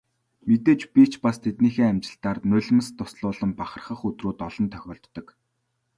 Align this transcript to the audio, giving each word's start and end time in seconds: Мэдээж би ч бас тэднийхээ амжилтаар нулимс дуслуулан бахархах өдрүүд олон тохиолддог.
Мэдээж 0.47 0.81
би 0.93 1.03
ч 1.11 1.13
бас 1.23 1.37
тэднийхээ 1.45 1.87
амжилтаар 1.91 2.37
нулимс 2.49 2.87
дуслуулан 2.97 3.51
бахархах 3.59 4.01
өдрүүд 4.09 4.39
олон 4.47 4.67
тохиолддог. 4.73 5.27